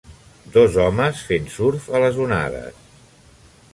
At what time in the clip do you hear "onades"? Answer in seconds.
2.25-2.81